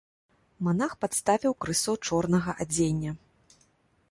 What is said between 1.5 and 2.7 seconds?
крысо чорнага